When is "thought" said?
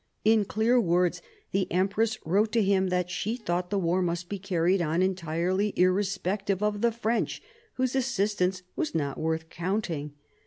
3.35-3.69